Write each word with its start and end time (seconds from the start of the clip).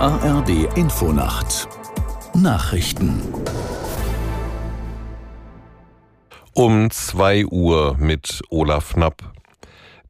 ARD 0.00 0.76
Infonacht 0.76 1.68
Nachrichten 2.34 3.22
Um 6.52 6.90
2 6.90 7.46
Uhr 7.46 7.96
mit 7.98 8.42
Olaf 8.50 8.94
Knapp. 8.94 9.22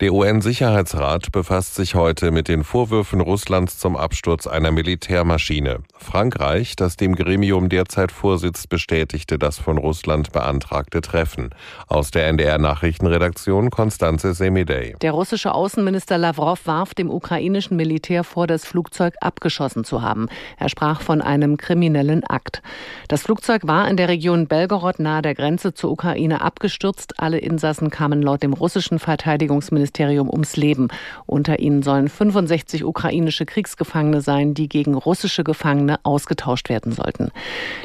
Der 0.01 0.13
UN-Sicherheitsrat 0.13 1.31
befasst 1.31 1.77
sich 1.77 1.95
heute 1.95 2.33
mit 2.33 2.49
den 2.49 2.65
Vorwürfen 2.65 3.21
Russlands 3.21 3.79
zum 3.79 3.97
Absturz 3.97 4.49
einer 4.49 4.73
Militärmaschine. 4.73 5.85
Frankreich, 5.97 6.75
das 6.75 6.97
dem 6.97 7.15
Gremium 7.15 7.69
derzeit 7.69 8.11
vorsitzt, 8.11 8.69
bestätigte 8.69 9.39
das 9.39 9.61
von 9.61 9.79
Russland 9.79 10.33
beantragte 10.33 11.01
Treffen. 11.01 11.51
Aus 11.87 12.11
der 12.11 12.27
NDR-Nachrichtenredaktion 12.27 13.71
Konstanze 13.71 14.35
Semidey. 14.35 14.97
Der 15.01 15.13
russische 15.13 15.55
Außenminister 15.55 16.19
Lavrov 16.19 16.67
warf 16.67 16.95
dem 16.95 17.09
ukrainischen 17.09 17.77
Militär 17.77 18.25
vor, 18.25 18.49
das 18.49 18.65
Flugzeug 18.65 19.15
abgeschossen 19.21 19.85
zu 19.85 20.03
haben. 20.03 20.27
Er 20.59 20.71
sprach 20.71 21.03
von 21.03 21.23
einem 21.23 21.57
kriminellen 21.57 22.25
Akt. 22.25 22.63
Das 23.07 23.23
Flugzeug 23.23 23.69
war 23.69 23.89
in 23.89 23.97
der 23.97 24.09
Region 24.09 24.49
Belgorod 24.49 24.99
nahe 24.99 25.23
der 25.23 25.37
Grenze 25.37 25.73
zur 25.73 25.93
Ukraine 25.93 26.41
abgestürzt. 26.41 27.21
Alle 27.21 27.39
Insassen 27.39 27.91
kamen 27.91 28.23
laut 28.23 28.43
dem 28.43 28.55
russischen 28.55 28.99
Verteidigungsministerium 28.99 29.85
Innenministerium 29.95 30.29
ums 30.29 30.57
Leben. 30.57 30.89
Unter 31.27 31.59
ihnen 31.59 31.83
sollen 31.83 32.09
65 32.09 32.85
ukrainische 32.85 33.47
Kriegsgefangene 33.47 34.21
sein, 34.21 34.55
die 34.55 34.69
gegen 34.69 34.95
russische 34.95 35.45
Gefangene 35.45 35.99
ausgetauscht 36.03 36.69
werden 36.69 36.93
sollten. 36.93 37.31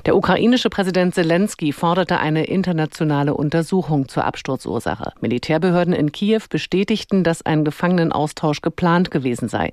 Der 0.05 0.15
ukrainische 0.15 0.69
Präsident 0.69 1.13
Zelensky 1.13 1.71
forderte 1.71 2.19
eine 2.19 2.45
internationale 2.45 3.33
Untersuchung 3.33 4.07
zur 4.07 4.25
Absturzursache. 4.25 5.13
Militärbehörden 5.21 5.93
in 5.93 6.11
Kiew 6.11 6.41
bestätigten, 6.49 7.23
dass 7.23 7.45
ein 7.45 7.63
Gefangenenaustausch 7.63 8.61
geplant 8.61 9.11
gewesen 9.11 9.49
sei. 9.49 9.71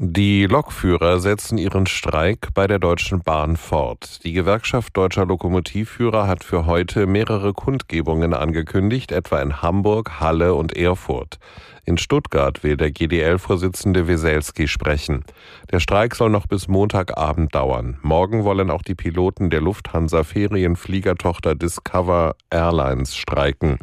Die 0.00 0.46
Lokführer 0.46 1.18
setzen 1.18 1.58
ihren 1.58 1.86
Streik 1.86 2.50
bei 2.54 2.68
der 2.68 2.78
Deutschen 2.78 3.24
Bahn 3.24 3.56
fort. 3.56 4.20
Die 4.22 4.32
Gewerkschaft 4.32 4.96
deutscher 4.96 5.26
Lokomotivführer 5.26 6.28
hat 6.28 6.44
für 6.44 6.66
heute 6.66 7.08
mehrere 7.08 7.52
Kundgebungen 7.52 8.32
angekündigt, 8.32 9.10
etwa 9.10 9.42
in 9.42 9.60
Hamburg, 9.60 10.20
Halle 10.20 10.54
und 10.54 10.76
Erfurt. 10.76 11.40
In 11.84 11.98
Stuttgart 11.98 12.62
will 12.62 12.76
der 12.76 12.92
GDL-Vorsitzende 12.92 14.06
Weselski 14.06 14.68
sprechen. 14.68 15.24
Der 15.72 15.80
Streik 15.80 16.14
soll 16.14 16.30
noch 16.30 16.46
bis 16.46 16.68
Montagabend 16.68 17.52
dauern. 17.52 17.98
Morgen 18.02 18.44
wollen 18.44 18.70
auch 18.70 18.82
die 18.82 18.94
Piloten 18.94 19.50
der 19.50 19.62
Lufthansa 19.62 20.22
Ferienfliegertochter 20.22 21.56
Discover 21.56 22.36
Airlines 22.50 23.16
streiken. 23.16 23.78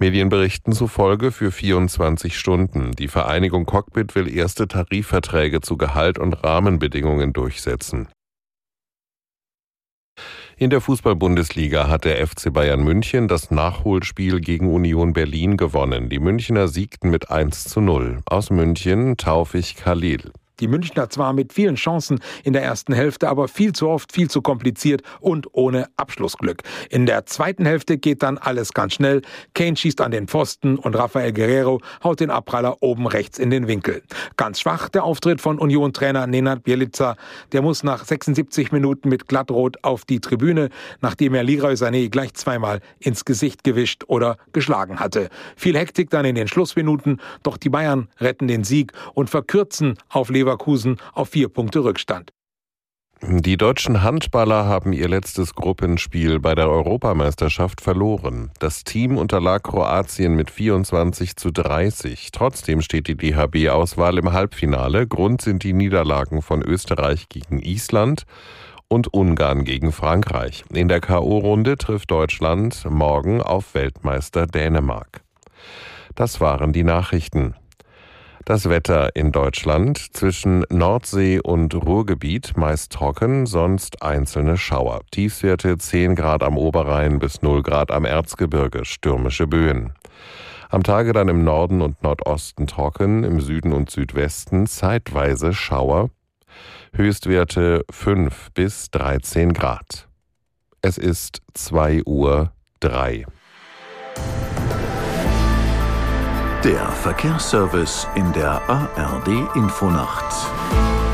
Medienberichten 0.00 0.72
zufolge 0.72 1.32
für 1.32 1.50
24 1.50 2.38
Stunden. 2.38 2.92
Die 2.92 3.08
Vereinigung 3.08 3.64
Cockpit 3.66 4.14
will 4.14 4.34
erste 4.34 4.68
Tarifverträge 4.68 5.60
zu 5.60 5.76
Gehalt 5.76 6.18
und 6.18 6.32
Rahmenbedingungen 6.44 7.32
durchsetzen. 7.32 8.08
In 10.56 10.70
der 10.70 10.80
Fußball-Bundesliga 10.80 11.88
hat 11.88 12.04
der 12.04 12.24
FC 12.24 12.52
Bayern 12.52 12.84
München 12.84 13.26
das 13.26 13.50
Nachholspiel 13.50 14.40
gegen 14.40 14.72
Union 14.72 15.12
Berlin 15.12 15.56
gewonnen. 15.56 16.08
Die 16.08 16.20
Münchner 16.20 16.68
siegten 16.68 17.10
mit 17.10 17.30
1 17.30 17.64
zu 17.64 17.80
0. 17.80 18.20
Aus 18.26 18.50
München 18.50 19.16
Taufich 19.16 19.74
Khalil. 19.74 20.30
Die 20.60 20.68
Münchner 20.68 21.10
zwar 21.10 21.32
mit 21.32 21.52
vielen 21.52 21.74
Chancen 21.74 22.20
in 22.44 22.52
der 22.52 22.62
ersten 22.62 22.92
Hälfte, 22.92 23.28
aber 23.28 23.48
viel 23.48 23.72
zu 23.72 23.88
oft, 23.88 24.12
viel 24.12 24.30
zu 24.30 24.40
kompliziert 24.40 25.02
und 25.20 25.48
ohne 25.52 25.88
Abschlussglück. 25.96 26.62
In 26.90 27.06
der 27.06 27.26
zweiten 27.26 27.66
Hälfte 27.66 27.98
geht 27.98 28.22
dann 28.22 28.38
alles 28.38 28.72
ganz 28.72 28.94
schnell. 28.94 29.22
Kane 29.54 29.76
schießt 29.76 30.00
an 30.00 30.12
den 30.12 30.28
Pfosten 30.28 30.78
und 30.78 30.94
Rafael 30.94 31.32
Guerrero 31.32 31.80
haut 32.02 32.20
den 32.20 32.30
Abpraller 32.30 32.82
oben 32.82 33.06
rechts 33.06 33.38
in 33.38 33.50
den 33.50 33.66
Winkel. 33.66 34.02
Ganz 34.36 34.60
schwach 34.60 34.88
der 34.88 35.04
Auftritt 35.04 35.40
von 35.40 35.58
Union-Trainer 35.58 36.26
Nenad 36.26 36.62
Bielica. 36.62 37.16
Der 37.52 37.62
muss 37.62 37.82
nach 37.82 38.04
76 38.04 38.70
Minuten 38.70 39.08
mit 39.08 39.26
Glattrot 39.26 39.78
auf 39.82 40.04
die 40.04 40.20
Tribüne, 40.20 40.68
nachdem 41.00 41.34
er 41.34 41.42
Leroy 41.42 41.74
Sané 41.74 42.08
gleich 42.10 42.34
zweimal 42.34 42.80
ins 43.00 43.24
Gesicht 43.24 43.64
gewischt 43.64 44.04
oder 44.06 44.36
geschlagen 44.52 45.00
hatte. 45.00 45.30
Viel 45.56 45.76
Hektik 45.76 46.10
dann 46.10 46.24
in 46.24 46.36
den 46.36 46.46
Schlussminuten, 46.46 47.20
doch 47.42 47.56
die 47.56 47.70
Bayern 47.70 48.08
retten 48.20 48.46
den 48.46 48.62
Sieg 48.62 48.92
und 49.14 49.30
verkürzen 49.30 49.98
auf 50.08 50.30
Leverkusen 50.30 50.43
Leverkusen 50.44 50.98
auf 51.14 51.30
vier 51.30 51.48
Punkte 51.48 51.82
Rückstand. 51.84 52.30
Die 53.22 53.56
deutschen 53.56 54.02
Handballer 54.02 54.66
haben 54.66 54.92
ihr 54.92 55.08
letztes 55.08 55.54
Gruppenspiel 55.54 56.40
bei 56.40 56.54
der 56.54 56.68
Europameisterschaft 56.68 57.80
verloren. 57.80 58.50
Das 58.58 58.84
Team 58.84 59.16
unterlag 59.16 59.62
Kroatien 59.62 60.34
mit 60.34 60.50
24 60.50 61.36
zu 61.36 61.50
30. 61.50 62.32
Trotzdem 62.32 62.82
steht 62.82 63.08
die 63.08 63.16
DHB-Auswahl 63.16 64.18
im 64.18 64.32
Halbfinale. 64.32 65.06
Grund 65.06 65.40
sind 65.40 65.62
die 65.62 65.72
Niederlagen 65.72 66.42
von 66.42 66.60
Österreich 66.60 67.30
gegen 67.30 67.60
Island 67.60 68.24
und 68.88 69.14
Ungarn 69.14 69.64
gegen 69.64 69.92
Frankreich. 69.92 70.64
In 70.70 70.88
der 70.88 71.00
KO-Runde 71.00 71.78
trifft 71.78 72.10
Deutschland 72.10 72.84
morgen 72.90 73.40
auf 73.40 73.74
Weltmeister 73.74 74.46
Dänemark. 74.46 75.22
Das 76.14 76.42
waren 76.42 76.74
die 76.74 76.84
Nachrichten. 76.84 77.54
Das 78.46 78.68
Wetter 78.68 79.16
in 79.16 79.32
Deutschland 79.32 80.14
zwischen 80.14 80.66
Nordsee 80.68 81.40
und 81.40 81.74
Ruhrgebiet 81.74 82.58
meist 82.58 82.92
trocken, 82.92 83.46
sonst 83.46 84.02
einzelne 84.02 84.58
Schauer. 84.58 85.00
Tiefswerte 85.10 85.78
10 85.78 86.14
Grad 86.14 86.42
am 86.42 86.58
Oberrhein 86.58 87.18
bis 87.18 87.40
0 87.40 87.62
Grad 87.62 87.90
am 87.90 88.04
Erzgebirge, 88.04 88.84
stürmische 88.84 89.46
Böen. 89.46 89.94
Am 90.68 90.82
Tage 90.82 91.14
dann 91.14 91.28
im 91.28 91.42
Norden 91.42 91.80
und 91.80 92.02
Nordosten 92.02 92.66
trocken, 92.66 93.24
im 93.24 93.40
Süden 93.40 93.72
und 93.72 93.88
Südwesten 93.88 94.66
zeitweise 94.66 95.54
Schauer. 95.54 96.10
Höchstwerte 96.92 97.86
5 97.90 98.50
bis 98.52 98.90
13 98.90 99.54
Grad. 99.54 100.06
Es 100.82 100.98
ist 100.98 101.40
2 101.54 102.02
Uhr 102.04 102.52
3. 102.80 103.24
Der 106.64 106.88
Verkehrsservice 106.88 108.08
in 108.14 108.32
der 108.32 108.62
ARD 108.70 109.28
Infonacht. 109.54 110.24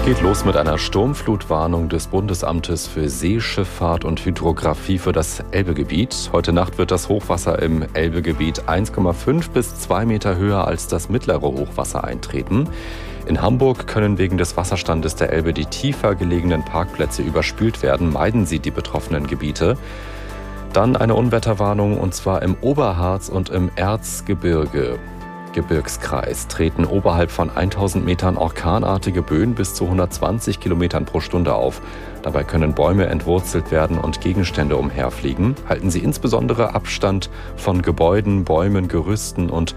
Geht 0.05 0.23
los 0.23 0.45
mit 0.45 0.57
einer 0.57 0.79
Sturmflutwarnung 0.79 1.89
des 1.89 2.07
Bundesamtes 2.07 2.87
für 2.87 3.09
Seeschifffahrt 3.09 4.05
und 4.05 4.25
Hydrographie 4.25 4.99
für 4.99 5.11
das 5.11 5.43
Elbegebiet. 5.51 6.31
Heute 6.33 6.53
Nacht 6.53 6.79
wird 6.79 6.93
das 6.93 7.09
Hochwasser 7.09 7.61
im 7.61 7.85
Elbegebiet 7.95 8.69
1,5 8.69 9.51
bis 9.51 9.77
2 9.81 10.07
Meter 10.07 10.37
höher 10.37 10.69
als 10.69 10.87
das 10.87 11.09
mittlere 11.09 11.43
Hochwasser 11.43 12.05
eintreten. 12.05 12.69
In 13.27 13.43
Hamburg 13.43 13.89
können 13.89 14.19
wegen 14.19 14.39
des 14.39 14.57
Wasserstandes 14.57 15.17
der 15.17 15.33
Elbe 15.33 15.53
die 15.53 15.67
tiefer 15.67 16.15
gelegenen 16.15 16.65
Parkplätze 16.65 17.23
überspült 17.23 17.83
werden. 17.83 18.13
Meiden 18.13 18.47
Sie 18.47 18.61
die 18.61 18.71
betroffenen 18.71 19.27
Gebiete. 19.27 19.77
Dann 20.73 20.95
eine 20.95 21.17
Unwetterwarnung 21.17 21.99
und 21.99 22.15
zwar 22.15 22.43
im 22.43 22.55
Oberharz 22.61 23.29
und 23.29 23.51
im 23.51 23.69
Erzgebirge. 23.75 25.01
Gebirgskreis 25.53 26.49
treten 26.49 26.85
oberhalb 26.85 27.31
von 27.31 27.51
1000 27.51 28.05
Metern 28.05 28.37
orkanartige 28.37 29.23
Böen 29.23 29.55
bis 29.55 29.75
zu 29.75 29.85
120 29.85 30.61
Kilometern 30.61 31.05
pro 31.05 31.21
Stunde 31.21 31.55
auf. 31.55 31.83
Dabei 32.23 32.45
können 32.45 32.75
Bäume 32.75 33.07
entwurzelt 33.07 33.71
werden 33.71 33.99
und 33.99 34.21
Gegenstände 34.21 34.77
umherfliegen. 34.77 35.57
Halten 35.69 35.91
Sie 35.91 36.01
insbesondere 36.01 36.75
Abstand 36.75 37.31
von 37.57 37.83
Gebäuden, 37.83 38.45
Bäumen, 38.45 38.89
Gerüsten 38.89 39.51
und 39.51 39.75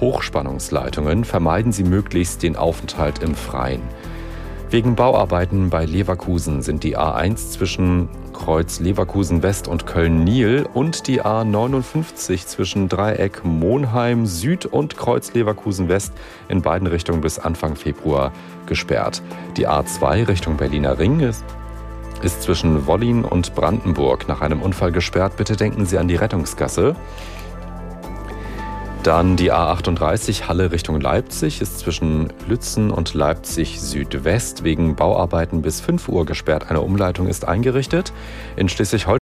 Hochspannungsleitungen. 0.00 1.24
Vermeiden 1.24 1.72
Sie 1.72 1.84
möglichst 1.84 2.42
den 2.42 2.56
Aufenthalt 2.56 3.20
im 3.20 3.34
Freien. 3.34 3.82
Wegen 4.74 4.96
Bauarbeiten 4.96 5.70
bei 5.70 5.84
Leverkusen 5.84 6.60
sind 6.60 6.82
die 6.82 6.98
A1 6.98 7.52
zwischen 7.52 8.08
Kreuz 8.32 8.80
Leverkusen 8.80 9.44
West 9.44 9.68
und 9.68 9.86
Köln-Nil 9.86 10.66
und 10.74 11.06
die 11.06 11.22
A59 11.22 12.44
zwischen 12.44 12.88
Dreieck 12.88 13.44
Monheim 13.44 14.26
Süd 14.26 14.66
und 14.66 14.96
Kreuz 14.96 15.32
Leverkusen 15.32 15.88
West 15.88 16.12
in 16.48 16.60
beiden 16.60 16.88
Richtungen 16.88 17.20
bis 17.20 17.38
Anfang 17.38 17.76
Februar 17.76 18.32
gesperrt. 18.66 19.22
Die 19.56 19.68
A2 19.68 20.26
Richtung 20.26 20.56
Berliner 20.56 20.98
Ring 20.98 21.20
ist, 21.20 21.44
ist 22.24 22.42
zwischen 22.42 22.88
Wollin 22.88 23.24
und 23.24 23.54
Brandenburg 23.54 24.26
nach 24.26 24.40
einem 24.40 24.60
Unfall 24.60 24.90
gesperrt. 24.90 25.36
Bitte 25.36 25.54
denken 25.54 25.86
Sie 25.86 25.98
an 25.98 26.08
die 26.08 26.16
Rettungsgasse. 26.16 26.96
Dann 29.04 29.36
die 29.36 29.52
A38 29.52 30.48
Halle 30.48 30.72
Richtung 30.72 30.98
Leipzig 30.98 31.60
ist 31.60 31.78
zwischen 31.78 32.32
Lützen 32.48 32.90
und 32.90 33.12
Leipzig 33.12 33.78
Südwest 33.78 34.64
wegen 34.64 34.96
Bauarbeiten 34.96 35.60
bis 35.60 35.82
5 35.82 36.08
Uhr 36.08 36.24
gesperrt. 36.24 36.70
Eine 36.70 36.80
Umleitung 36.80 37.28
ist 37.28 37.46
eingerichtet. 37.46 38.14
In 38.56 38.70
Schleswig-Holstein 38.70 39.23